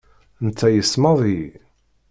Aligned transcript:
Netta 0.45 0.67
yessmad-iyi. 0.69 1.51